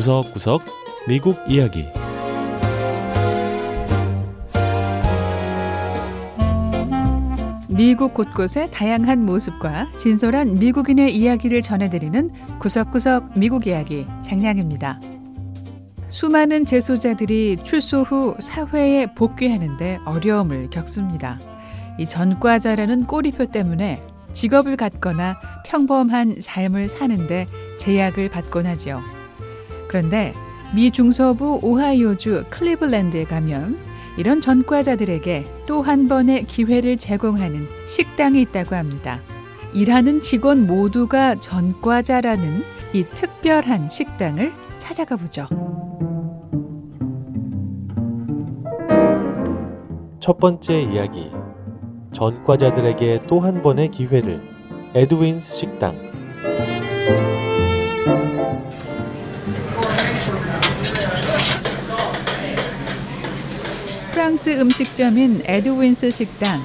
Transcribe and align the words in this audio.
구석구석 0.00 0.62
미국 1.06 1.36
이야기 1.46 1.84
미국 7.68 8.14
곳곳의 8.14 8.70
다양한 8.70 9.26
모습과 9.26 9.90
진솔한 9.98 10.54
미국인의 10.54 11.14
이야기를 11.14 11.60
전해드리는 11.60 12.30
구석구석 12.60 13.38
미국 13.38 13.66
이야기 13.66 14.06
장량입니다. 14.24 15.02
수많은 16.08 16.64
재소자들이 16.64 17.58
출소 17.62 18.00
후 18.00 18.34
사회에 18.38 19.12
복귀하는데 19.14 19.98
어려움을 20.06 20.70
겪습니다. 20.70 21.38
이 21.98 22.06
전과자라는 22.06 23.04
꼬리표 23.04 23.50
때문에 23.50 24.02
직업을 24.32 24.78
갖거나 24.78 25.38
평범한 25.66 26.36
삶을 26.40 26.88
사는데 26.88 27.46
제약을 27.78 28.30
받곤 28.30 28.64
하죠. 28.64 29.02
그런데 29.90 30.32
미 30.72 30.92
중서부 30.92 31.58
오하이오주 31.64 32.44
클리블랜드에 32.48 33.24
가면 33.24 33.76
이런 34.16 34.40
전과자들에게 34.40 35.44
또 35.66 35.82
한 35.82 36.06
번의 36.06 36.44
기회를 36.44 36.96
제공하는 36.96 37.66
식당이 37.88 38.40
있다고 38.42 38.76
합니다. 38.76 39.20
일하는 39.74 40.20
직원 40.20 40.68
모두가 40.68 41.40
전과자라는 41.40 42.62
이 42.92 43.02
특별한 43.02 43.88
식당을 43.88 44.52
찾아가 44.78 45.16
보죠. 45.16 45.48
첫 50.20 50.38
번째 50.38 50.82
이야기 50.82 51.32
전과자들에게 52.12 53.24
또 53.26 53.40
한 53.40 53.60
번의 53.60 53.90
기회를 53.90 54.40
에드윈스 54.94 55.52
식당 55.52 55.96
프랑스 64.20 64.60
음식점인 64.60 65.40
에드윈스 65.46 66.10
식당 66.10 66.60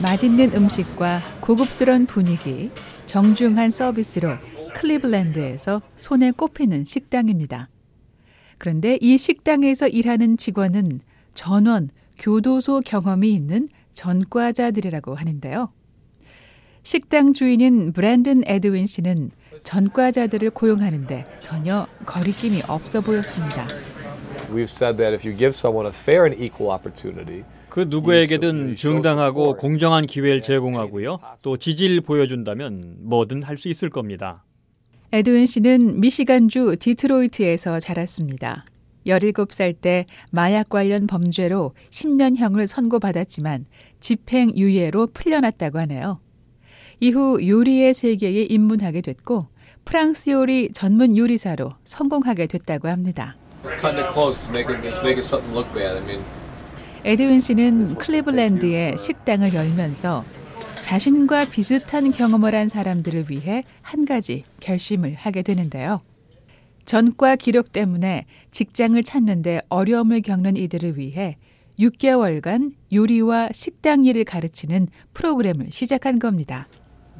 맛있는 0.00 0.54
음식과 0.54 1.22
고급스러운 1.40 2.06
분위기 2.06 2.70
정중한 3.06 3.72
서비스로 3.72 4.36
클리블랜드에서 4.76 5.82
손에 5.96 6.30
꼽히는 6.30 6.84
식당입니다. 6.84 7.68
그런데 8.58 8.96
이 9.00 9.18
식당에서 9.18 9.88
일하는 9.88 10.36
직원은 10.36 11.00
전원 11.34 11.90
교도소 12.16 12.82
경험이 12.86 13.34
있는 13.34 13.68
전과자들이라고 13.92 15.16
하는데요. 15.16 15.72
식당 16.84 17.32
주인인 17.32 17.92
브랜든 17.92 18.44
에드윈 18.46 18.86
씨는 18.86 19.32
전과자들을 19.64 20.50
고용하는데 20.50 21.24
전혀 21.40 21.88
거리낌이 22.06 22.62
없어 22.68 23.00
보였습니다. 23.00 23.66
We've 24.54 24.70
said 24.70 24.96
that 24.98 25.12
if 25.12 25.26
you 25.28 25.36
give 25.36 25.54
someone 25.54 25.86
a 25.86 25.92
fair 25.92 26.24
and 26.26 26.40
equal 26.40 26.70
opportunity, 26.72 27.42
그 27.68 27.86
누구에게든 27.88 28.76
정당하고 28.76 29.56
공정한 29.56 30.06
기회를 30.06 30.42
제공하고요. 30.42 31.18
또 31.42 31.56
지지를 31.56 32.00
보여준다면 32.02 32.98
뭐든 33.00 33.42
할 33.42 33.56
수 33.56 33.68
있을 33.68 33.90
겁니다. 33.90 34.44
에드윈 35.12 35.46
씨는 35.46 36.00
미시간주 36.00 36.76
디트로이트에서 36.78 37.80
자랐습니다. 37.80 38.64
17살 39.06 39.80
때 39.80 40.06
마약 40.30 40.68
관련 40.68 41.06
범죄로 41.06 41.72
10년형을 41.90 42.66
선고받았지만 42.66 43.66
집행유예로 44.00 45.08
풀려났다고 45.08 45.78
하네요. 45.80 46.20
이후 47.00 47.38
요리의 47.46 47.92
세계에 47.92 48.44
입문하게 48.44 49.00
됐고 49.02 49.48
프랑스 49.84 50.30
요리 50.30 50.70
전문 50.72 51.16
요리사로 51.16 51.72
성공하게 51.84 52.46
됐다고 52.46 52.88
합니다. 52.88 53.36
It's 53.64 53.76
cutting 53.80 54.04
it 54.04 54.12
close. 54.12 54.38
It's 54.38 54.50
making, 54.50 54.84
it's 54.84 55.02
making 55.02 55.22
something 55.22 55.54
look 55.54 55.72
bad. 55.74 55.96
I 55.96 56.04
mean, 56.06 56.22
에드윈 57.04 57.40
씨는 57.40 57.96
클리블랜드에 57.96 58.96
식당을 58.96 59.52
열면서 59.52 60.24
자신과 60.80 61.46
비슷한 61.46 62.12
경험을 62.12 62.54
한 62.54 62.68
사람들을 62.68 63.26
위해 63.28 63.64
한 63.82 64.04
가지 64.04 64.44
결심을 64.60 65.14
하게 65.14 65.42
되는데요. 65.42 66.00
전과 66.86 67.36
기록 67.36 67.72
때문에 67.72 68.26
직장을 68.50 69.02
찾는데 69.02 69.62
어려움을 69.68 70.20
겪는 70.22 70.56
이들을 70.56 70.98
위해 70.98 71.36
6개월간 71.78 72.72
요리와 72.92 73.48
식당 73.52 74.04
일을 74.04 74.24
가르치는 74.24 74.88
프로그램을 75.12 75.68
시작한 75.70 76.18
겁니다. 76.18 76.68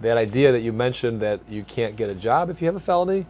that 0.03 0.19
idea 0.19 0.51
that 0.51 0.63
you 0.63 0.73
mentioned 0.73 1.21
that 1.21 1.41
you 1.49 1.65
can't 1.65 1.97
get 1.97 2.11
a 2.11 2.15
job 2.15 2.51
if 2.51 2.61
you 2.61 2.67
have 2.67 2.77
a 2.77 2.81
felony, 2.81 3.27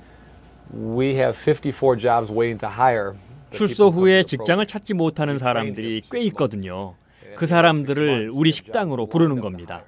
출소 3.50 3.88
후에 3.88 4.24
직장을. 4.24 4.64
찾지 4.66 4.94
못하는 4.94 5.38
사람들이 5.38 6.02
꽤 6.10 6.20
있거든요. 6.22 6.96
그 7.36 7.46
사람들을 7.46 8.30
우리 8.34 8.50
식당으로 8.50 9.06
부르는 9.06 9.40
겁니다. 9.40 9.84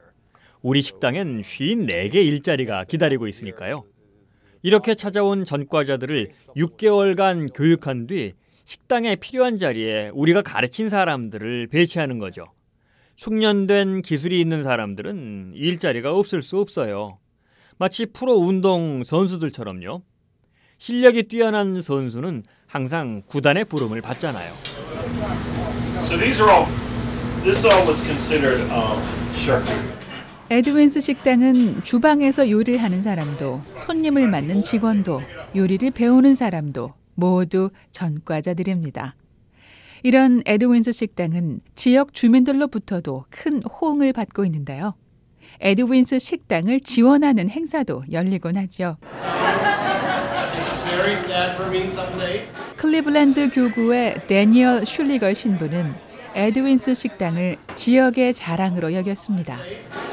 우리 0.62 0.82
식당엔 0.82 1.40
54개 1.40 2.14
일자리가 2.14 2.84
기다리고 2.84 3.28
있으니까요. 3.28 3.84
이렇게 4.62 4.94
찾아온 4.94 5.44
전과자들을 5.44 6.30
6개월간 6.56 7.52
교육한 7.54 8.06
뒤 8.06 8.32
식당에 8.64 9.14
필요한 9.16 9.58
자리에 9.58 10.10
우리가 10.12 10.42
가르친 10.42 10.88
사람들을 10.88 11.68
배치하는 11.68 12.18
거죠. 12.18 12.46
숙련된 13.14 14.02
기술이 14.02 14.40
있는 14.40 14.62
사람들은 14.62 15.52
일자리가 15.54 16.12
없을 16.12 16.42
수 16.42 16.58
없어요. 16.58 17.18
마치 17.78 18.06
프로 18.06 18.34
운동 18.34 19.04
선수들처럼요. 19.04 20.02
실력이 20.78 21.24
뛰어난 21.24 21.80
선수는 21.82 22.42
항상 22.66 23.22
구단의 23.26 23.64
부름을 23.64 24.00
받잖아요. 24.00 24.52
So 25.98 26.18
these 26.18 26.42
are 26.42 26.52
all, 26.52 26.66
this 27.42 27.58
is 27.58 27.66
all 27.66 27.86
what's 27.86 28.04
considered 28.04 28.62
um. 28.72 29.00
에드윈스 30.50 31.00
식당은 31.00 31.84
주방에서 31.84 32.50
요리를 32.50 32.82
하는 32.82 33.02
사람도 33.02 33.62
손님을 33.76 34.28
맞는 34.28 34.62
직원도 34.62 35.20
요리를 35.54 35.90
배우는 35.92 36.34
사람도 36.34 36.94
모두 37.14 37.70
전과자들입니다. 37.92 39.14
이런 40.02 40.42
에드윈스 40.46 40.92
식당은 40.92 41.60
지역 41.74 42.12
주민들로부터도 42.12 43.26
큰 43.30 43.62
호응을 43.62 44.12
받고 44.12 44.44
있는데요. 44.46 44.94
에드윈스 45.60 46.18
식당을 46.18 46.80
지원하는 46.80 47.48
행사도 47.48 48.04
열리곤 48.10 48.56
하죠. 48.56 48.96
클리블랜드 52.76 53.50
교구의 53.50 54.26
데니얼 54.26 54.86
슐리걸 54.86 55.34
신부는 55.34 55.94
에드윈스 56.34 56.94
식당을 56.94 57.56
지역의 57.74 58.34
자랑으로 58.34 58.92
여겼습니다. 58.94 59.58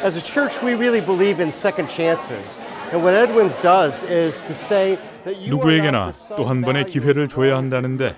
As 0.04 0.18
a 0.18 0.24
church, 0.24 0.60
we 0.66 0.74
really 0.74 1.06
believe 1.06 1.42
in 1.42 1.50
second 1.50 1.90
chances. 1.94 2.58
And 2.94 3.04
what 3.04 3.14
Edwins 3.16 3.60
does 3.62 4.04
is 4.06 4.42
to 4.44 4.52
say 4.52 4.98
that 5.24 5.36
you 5.36 5.44
are 5.44 5.50
누구에게나 5.50 6.12
또 6.36 6.46
한 6.46 6.62
번의 6.62 6.86
기회를 6.86 7.28
줘야 7.28 7.58
한다는데. 7.58 8.16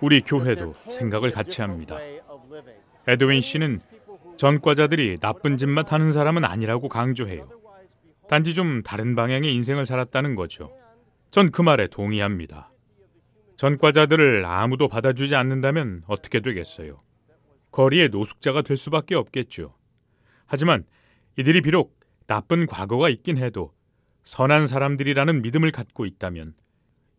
우리 0.00 0.20
That 0.20 0.44
교회도 0.44 0.74
생각을 0.90 1.30
같이 1.30 1.60
합니다. 1.60 1.96
way 1.96 2.20
of 2.28 2.42
living. 2.52 2.78
에드윈 3.06 3.40
씨는 3.40 3.80
전과자들이 4.36 5.18
나쁜 5.20 5.56
짓만 5.56 5.84
하는 5.88 6.12
사람은 6.12 6.44
아니라고 6.44 6.88
강조해요. 6.88 7.48
단지 8.28 8.54
좀 8.54 8.82
다른 8.82 9.16
방향의 9.16 9.52
인생을 9.54 9.86
살았다는 9.86 10.34
거죠. 10.36 10.70
전 11.30 11.50
그 11.50 11.62
말에 11.62 11.86
동의합니다. 11.88 12.72
전과자들을 13.56 14.44
아무도 14.44 14.88
받아주지 14.88 15.34
않는다면 15.34 16.02
어떻게 16.06 16.40
되겠어요? 16.40 16.98
거리의 17.70 18.08
노숙자가 18.08 18.62
될 18.62 18.76
수밖에 18.76 19.14
없겠죠. 19.14 19.74
하지만 20.46 20.84
이들이 21.38 21.60
비록 21.60 21.98
나쁜 22.26 22.66
과거가 22.66 23.08
있긴 23.08 23.36
해도 23.38 23.72
선한 24.24 24.66
사람들이라는 24.66 25.42
믿음을 25.42 25.70
갖고 25.70 26.06
있다면 26.06 26.54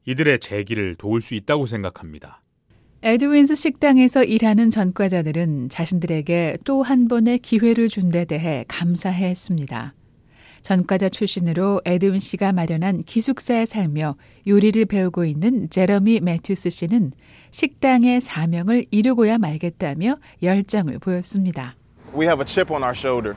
이들의 0.06 0.40
재기를 0.40 0.96
도울 0.96 1.22
수 1.22 1.36
있다고 1.36 1.66
생각합니다. 1.66 2.42
에드윈스 3.02 3.56
식당에서 3.56 4.24
일하는 4.24 4.70
전과자들은 4.72 5.70
자신들에게 5.70 6.58
또 6.66 6.82
한 6.82 7.08
번의 7.08 7.40
기회를 7.40 7.88
준 7.90 8.12
데 8.12 8.26
대해 8.26 8.66
감사해 8.68 9.30
했습니다. 9.30 9.94
전과자 10.62 11.10
출신으로 11.10 11.82
에드윈 11.86 12.20
씨가 12.20 12.52
마련한 12.52 13.04
기숙사에 13.04 13.66
살며 13.66 14.16
요리를 14.48 14.86
배우고 14.86 15.26
있는 15.26 15.70
제러미 15.70 16.20
매튜스 16.22 16.70
씨는 16.70 17.12
식당의 17.52 18.22
사명을 18.22 18.86
이루고야 18.92 19.38
말겠다며 19.38 20.18
열정을 20.44 21.00
보였습니다. 21.00 21.76
we 22.16 22.26
have 22.26 22.42
a 22.42 22.46
chip 22.48 22.72
on 22.74 22.84
our 22.84 22.96
shoulder 22.96 23.36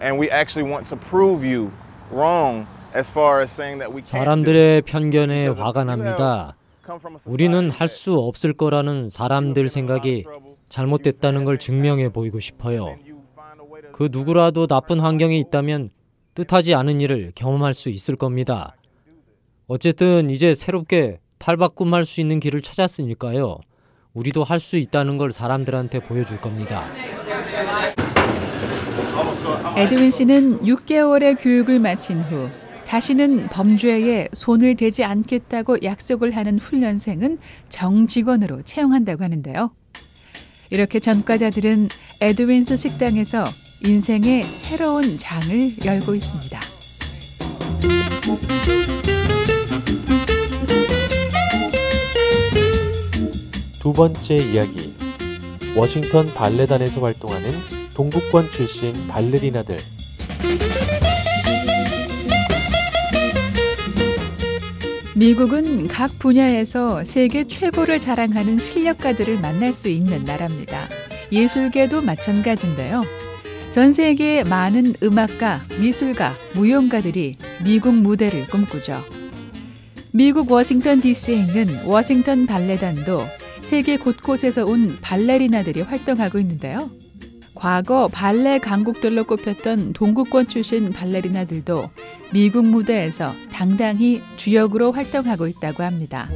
and 0.00 0.20
we 0.20 0.28
actually 0.30 0.68
want 0.70 0.88
to 0.88 0.96
prove 0.98 1.44
you 1.44 1.70
wrong 2.12 2.66
as 2.96 3.10
far 3.10 3.40
as 3.42 3.50
saying 3.52 3.78
that 3.80 3.92
we 3.92 4.00
can't 4.02 4.18
사람들의 4.24 4.54
do 4.54 4.76
it. 4.78 4.92
편견에 4.92 5.48
화가 5.48 5.84
납니다. 5.84 6.56
우리는 7.26 7.70
할 7.70 7.88
수 7.88 8.14
없을 8.14 8.54
거라는 8.54 9.10
사람들 9.10 9.68
생각이 9.68 10.24
잘못됐다는 10.70 11.44
걸 11.44 11.58
증명해 11.58 12.10
보이고 12.10 12.40
싶어요. 12.40 12.96
그 13.92 14.08
누구라도 14.10 14.66
나쁜 14.66 15.00
환경에 15.00 15.36
있다면 15.38 15.90
뜻하지 16.38 16.74
않은 16.74 17.00
일을 17.00 17.32
경험할 17.34 17.74
수 17.74 17.88
있을 17.88 18.14
겁니다. 18.14 18.76
어쨌든 19.66 20.30
이제 20.30 20.54
새롭게 20.54 21.18
팔바꿈할 21.40 22.06
수 22.06 22.20
있는 22.20 22.38
길을 22.38 22.62
찾았으니까요. 22.62 23.58
우리도 24.14 24.44
할 24.44 24.60
수 24.60 24.76
있다는 24.76 25.16
걸 25.16 25.32
사람들한테 25.32 25.98
보여줄 26.00 26.40
겁니다. 26.40 26.84
에드윈 29.76 30.10
씨는 30.12 30.60
6개월의 30.60 31.42
교육을 31.42 31.80
마친 31.80 32.20
후 32.22 32.48
다시는 32.86 33.48
범죄에 33.48 34.28
손을 34.32 34.76
대지 34.76 35.02
않겠다고 35.02 35.82
약속을 35.82 36.36
하는 36.36 36.60
훈련생은 36.60 37.38
정직원으로 37.68 38.62
채용한다고 38.62 39.24
하는데요. 39.24 39.72
이렇게 40.70 41.00
전과자들은 41.00 41.88
에드윈스 42.20 42.76
식당에서 42.76 43.44
인생의 43.80 44.44
새로운 44.52 45.16
장을 45.16 45.72
열고 45.84 46.14
있습니다. 46.16 46.60
두 53.78 53.92
번째 53.92 54.36
이야기. 54.36 54.92
워싱턴 55.76 56.34
발레단에서 56.34 57.00
활동하는 57.00 57.52
동부권 57.94 58.50
출신 58.50 59.06
발레리나들. 59.06 59.78
미국은 65.14 65.86
각 65.86 66.18
분야에서 66.18 67.04
세계 67.04 67.44
최고를 67.44 68.00
자랑하는 68.00 68.58
실력가들을 68.58 69.40
만날 69.40 69.72
수 69.72 69.88
있는 69.88 70.24
나라입니다. 70.24 70.88
예술계도 71.30 72.02
마찬가지인데요. 72.02 73.27
전 73.70 73.92
세계의 73.92 74.44
많은 74.44 74.94
음악가, 75.02 75.60
미술가, 75.78 76.34
무용가들이 76.54 77.36
미국 77.62 77.94
무대를 77.94 78.46
꿈꾸죠. 78.48 79.04
미국 80.10 80.50
워싱턴 80.50 81.00
DC에 81.00 81.36
있는 81.36 81.84
워싱턴 81.84 82.46
발레단도 82.46 83.26
세계 83.60 83.98
곳곳에서 83.98 84.64
온 84.64 84.96
발레리나들이 85.02 85.82
활동하고 85.82 86.38
있는데요. 86.38 86.90
과거 87.54 88.08
발레 88.08 88.58
강국들로 88.58 89.24
꼽혔던 89.24 89.92
동구권 89.92 90.46
출신 90.46 90.92
발레리나들도 90.92 91.90
미국 92.32 92.64
무대에서 92.64 93.34
당당히 93.52 94.22
주역으로 94.36 94.92
활동하고 94.92 95.46
있다고 95.46 95.82
합니다. 95.82 96.30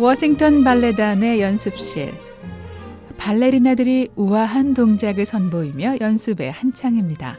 워싱턴 0.00 0.64
발레단의 0.64 1.42
연습실. 1.42 2.14
발레리나들이 3.18 4.08
우아한 4.16 4.72
동작을 4.72 5.26
선보이며 5.26 5.98
연습에 6.00 6.48
한창입니다. 6.48 7.36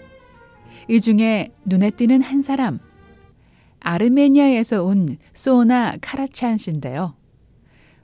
이 0.87 1.01
중에 1.01 1.49
눈에 1.65 1.89
띄는 1.89 2.21
한 2.21 2.43
사람. 2.43 2.77
아르메니아에서 3.79 4.83
온 4.83 5.17
소나 5.33 5.95
카라찬 6.01 6.59
씨인데요. 6.59 7.15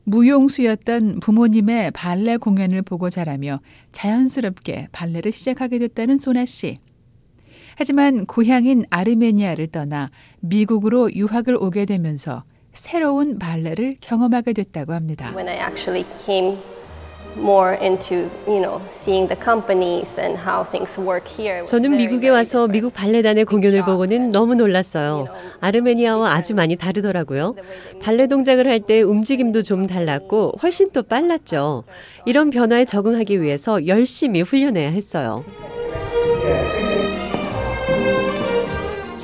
무용수였던 0.05 1.19
부모님의 1.19 1.91
발레 1.91 2.37
공연을 2.37 2.81
보고 2.81 3.11
자라며 3.11 3.61
자연스럽게 3.91 4.87
발레를 4.91 5.31
시작하게 5.31 5.77
됐다는 5.77 6.17
소나 6.17 6.47
씨. 6.47 6.77
하지만 7.75 8.25
고향인 8.25 8.85
아르메니아를 8.89 9.67
떠나 9.67 10.09
미국으로 10.39 11.13
유학을 11.13 11.57
오게 11.59 11.85
되면서 11.85 12.43
새로운 12.77 13.39
발레를 13.39 13.97
경험하게 14.01 14.53
됐다고 14.53 14.93
합니다. 14.93 15.33
When 15.35 15.49
I 15.49 15.57
actually 15.57 16.05
came 16.23 16.57
more 17.37 17.77
into, 17.83 18.29
you 18.47 18.59
know, 18.61 18.81
seeing 18.87 19.27
the 19.27 19.37
companies 19.43 20.19
and 20.19 20.39
how 20.39 20.63
things 20.63 20.99
work 20.99 21.27
here. 21.27 21.63
저는 21.65 21.97
미국에 21.97 22.29
와서 22.29 22.67
미국 22.67 22.93
발레단의 22.93 23.45
공연을 23.45 23.83
보고는 23.85 24.31
너무 24.31 24.55
놀랐어요. 24.55 25.27
아르메니아와 25.59 26.33
아주 26.33 26.55
많이 26.55 26.75
다르더라고요. 26.75 27.55
발레 28.01 28.27
동작을 28.27 28.67
할 28.67 28.79
때 28.79 29.01
움직임도 29.01 29.63
좀 29.63 29.85
달랐고 29.87 30.53
훨씬 30.63 30.89
또 30.91 31.03
빨랐죠. 31.03 31.83
이런 32.25 32.49
변화에 32.51 32.85
적응하기 32.85 33.41
위해서 33.41 33.85
열심히 33.87 34.41
훈련해야 34.41 34.89
했어요. 34.89 35.43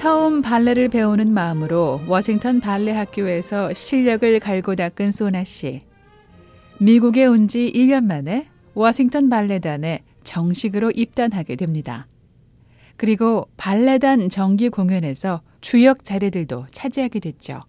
처음 0.04 0.42
발레를 0.42 0.90
배우는 0.90 1.34
마음으로 1.34 2.02
워싱턴 2.10 2.60
발레 2.60 2.92
학교에서 2.92 3.74
실력을 3.74 4.38
갈고 4.42 4.76
닦은 4.76 5.14
소나 5.14 5.46
씨. 5.46 5.80
미국에 6.78 7.26
온 7.26 7.48
지 7.48 7.72
1년 7.74 8.04
만에 8.04 8.50
워싱턴 8.74 9.30
발레단에 9.30 10.04
정식으로 10.26 10.92
입단하게 10.92 11.56
됩니다. 11.56 12.08
그리고 12.98 13.48
발레단 13.56 14.28
정기 14.28 14.68
공연에서 14.68 15.42
주역 15.62 16.04
자리들도 16.04 16.66
차지하게 16.74 17.22
됐죠. 17.22 17.62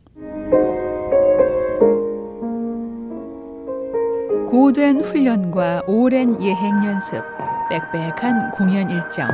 고된 4.48 5.02
훈련과 5.02 5.82
오랜 5.86 6.42
예행 6.42 6.84
연습, 6.84 7.22
빽빽한 7.70 8.50
공연 8.50 8.90
일정. 8.90 9.28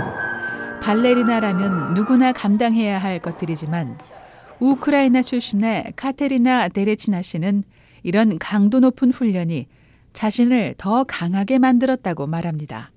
발레리나라면 0.81 1.94
누구나 1.94 2.32
감당해야 2.32 2.99
할 2.99 3.19
것들이지만 3.21 3.99
우크라이나 4.59 5.23
출신의 5.23 5.93
카테리나 5.97 6.69
데레치나 6.69 7.23
씨는 7.23 7.65
이런 8.03 8.38
강도 8.38 8.81
높은 8.81 9.11
훈련이 9.11 9.67
자신을 10.12 10.75
더 10.79 11.05
강하게 11.05 11.59
만들었다고 11.59 12.27
말합니다. 12.27 12.91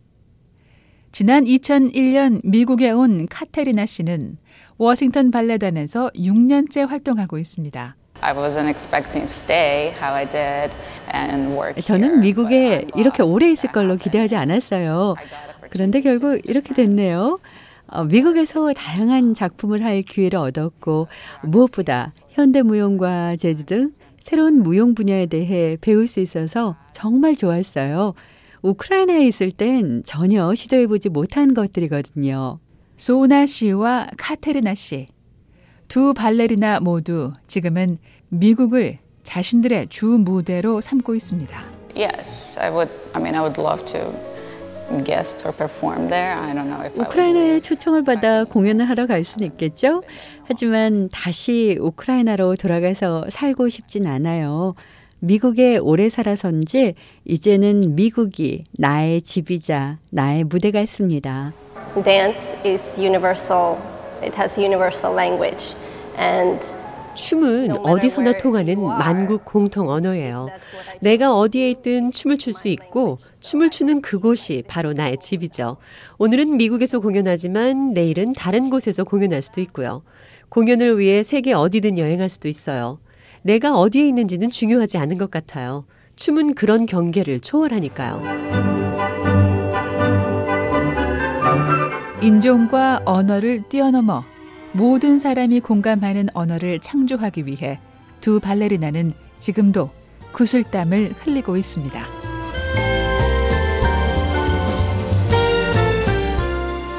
지난 1.12 1.44
2001년 1.44 2.42
미국에 2.44 2.90
온 2.92 3.28
카테리나 3.28 3.86
씨는 3.86 4.38
워싱턴 4.78 5.30
발레단에서 5.30 6.10
6년째 6.16 6.88
활동하고 6.88 7.38
있습니다. 7.38 7.96
저는 11.84 12.22
미국에 12.22 12.88
이렇게 12.96 13.22
오래 13.22 13.52
있을 13.52 13.72
걸로 13.72 13.98
기대하지 13.98 14.36
않았어요. 14.36 15.16
그런데 15.70 16.02
결국 16.02 16.40
이렇게 16.46 16.74
됐네요. 16.74 17.38
어, 17.88 18.04
미국에서 18.06 18.74
다양한 18.74 19.34
작품을 19.34 19.84
할 19.84 20.02
기회를 20.02 20.40
얻었고 20.40 21.08
무엇보다 21.44 22.12
현대무용과 22.30 23.36
재즈 23.36 23.66
등 23.66 23.94
새로운 24.20 24.64
무용 24.64 24.96
분야에 24.96 25.26
대해 25.26 25.78
배울 25.82 26.08
수 26.08 26.20
있어서 26.20 26.76
정말 26.94 27.36
좋았어요. 27.36 28.14
우크라이나에 28.62 29.28
있을 29.28 29.52
땐 29.52 30.02
전혀 30.06 30.56
시도해보지 30.56 31.10
못한 31.10 31.54
것들이거든요. 31.54 32.60
소나 32.96 33.46
씨와 33.46 34.08
카테르나 34.18 34.76
씨. 34.76 35.08
두 35.90 36.14
발레리나 36.14 36.80
모두 36.80 37.34
지금은 37.48 37.98
미국을 38.30 39.00
자신들의 39.24 39.88
주 39.88 40.06
무대로 40.06 40.80
삼고 40.80 41.14
있습니다. 41.16 41.64
Yes, 41.96 42.58
I 42.60 42.72
would. 42.72 42.92
I 43.14 43.22
mean, 43.22 43.36
I 43.36 43.42
would 43.42 43.60
love 43.60 43.84
to 43.86 44.33
우크라이나에 46.98 47.60
초청을 47.60 48.04
받아 48.04 48.44
공연을 48.44 48.88
하러 48.88 49.08
갈 49.08 49.24
수는 49.24 49.48
있겠죠. 49.48 50.04
하지만 50.46 51.10
다시 51.10 51.78
우크라이나로 51.80 52.56
돌아가서 52.56 53.26
살고 53.30 53.70
싶진 53.70 54.08
않아요. 54.08 54.76
미국에 55.20 55.78
오래 55.78 56.10
살아선지 56.10 56.96
이제는 57.26 57.96
미국이 57.96 58.66
나의 58.78 59.22
집이자 59.22 60.00
나의 60.10 60.44
무대가 60.44 60.82
있습니다. 60.82 61.54
Dance 62.04 62.42
is 62.66 62.82
universal. 63.00 63.78
It 64.22 64.36
has 64.36 64.60
universal 64.60 65.16
language. 65.16 65.76
And 66.18 66.60
춤은 67.16 67.86
어디서나 67.86 68.34
통하는 68.34 68.82
만국 68.82 69.46
공통 69.46 69.90
언어예요. 69.90 70.50
내가 71.02 71.36
어디에 71.36 71.70
있든 71.72 72.12
춤을 72.12 72.38
출 72.38 72.54
수 72.54 72.68
있고 72.68 73.18
춤을 73.40 73.70
추는 73.70 74.02
그곳이 74.02 74.64
바로 74.68 74.94
나의 74.94 75.18
집이죠. 75.20 75.78
오늘은 76.20 76.58
미국에서 76.58 77.00
공연하지만 77.00 77.94
내일은 77.94 78.34
다른 78.34 78.70
곳에서 78.70 79.04
공연할 79.04 79.42
수도 79.42 79.60
있고요. 79.62 80.04
공연을 80.50 81.00
위해 81.00 81.24
세계 81.24 81.54
어디든 81.54 81.98
여행할 81.98 82.30
수도 82.30 82.48
있어요. 82.48 83.00
내가 83.42 83.76
어디에 83.76 84.08
있는지는 84.08 84.50
중요하지 84.52 84.98
않은 85.00 85.18
것 85.18 85.32
같아요. 85.32 85.86
춤은 86.16 86.54
그런 86.54 86.86
경계를 86.86 87.40
초월하니까요. 87.40 88.22
인종과 92.22 93.02
언어를 93.06 93.64
뛰어넘어 93.68 94.24
모든 94.74 95.20
사람이 95.20 95.60
공감하는 95.62 96.30
언어를 96.34 96.80
창조하기 96.80 97.46
위해 97.46 97.80
두 98.20 98.40
발레리나는 98.40 99.14
지금도 99.40 99.92
구슬땀을 100.32 101.14
흘리고 101.20 101.58
있습니다. 101.58 102.06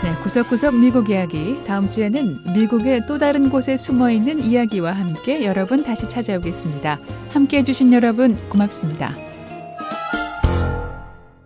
네, 0.02 0.14
구석구석 0.22 0.76
미국 0.76 1.10
이야기. 1.10 1.58
다음 1.66 1.90
주에는 1.90 2.54
미국의 2.54 3.06
또 3.08 3.18
다른 3.18 3.50
곳에 3.50 3.76
숨어 3.76 4.10
있는 4.10 4.40
이야기와 4.40 4.92
함께 4.92 5.44
여러분 5.44 5.82
다시 5.82 6.08
찾아오겠습니다. 6.08 7.00
함께 7.30 7.58
해주신 7.58 7.92
여러분 7.92 8.36
고맙습니다. 8.48 9.23